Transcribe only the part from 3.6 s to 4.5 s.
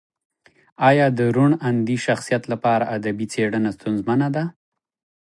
ستونزمنه ده؟